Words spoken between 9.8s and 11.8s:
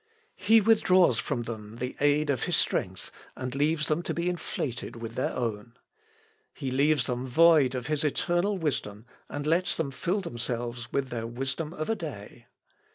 fill themselves with their wisdom